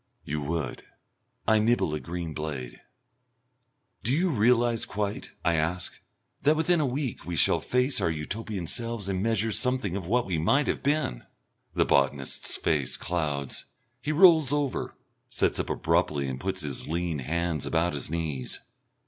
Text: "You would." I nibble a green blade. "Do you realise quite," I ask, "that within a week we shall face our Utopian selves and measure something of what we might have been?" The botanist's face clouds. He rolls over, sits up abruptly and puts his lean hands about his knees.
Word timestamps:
"You 0.23 0.41
would." 0.41 0.81
I 1.47 1.59
nibble 1.59 1.93
a 1.93 1.99
green 1.99 2.33
blade. 2.33 2.81
"Do 4.01 4.11
you 4.11 4.31
realise 4.31 4.83
quite," 4.83 5.29
I 5.45 5.53
ask, 5.57 5.93
"that 6.41 6.55
within 6.55 6.79
a 6.79 6.87
week 6.87 7.23
we 7.23 7.35
shall 7.35 7.59
face 7.59 8.01
our 8.01 8.09
Utopian 8.09 8.65
selves 8.65 9.07
and 9.07 9.21
measure 9.21 9.51
something 9.51 9.95
of 9.95 10.07
what 10.07 10.25
we 10.25 10.39
might 10.39 10.65
have 10.65 10.81
been?" 10.81 11.25
The 11.75 11.85
botanist's 11.85 12.55
face 12.55 12.97
clouds. 12.97 13.65
He 14.01 14.11
rolls 14.11 14.51
over, 14.51 14.95
sits 15.29 15.59
up 15.59 15.69
abruptly 15.69 16.27
and 16.27 16.39
puts 16.39 16.61
his 16.61 16.87
lean 16.87 17.19
hands 17.19 17.67
about 17.67 17.93
his 17.93 18.09
knees. 18.09 18.59